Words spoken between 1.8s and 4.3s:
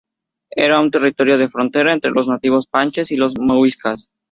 entre los nativos Panches y los Muiscas.